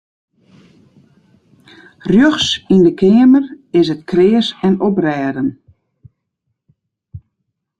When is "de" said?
2.85-2.93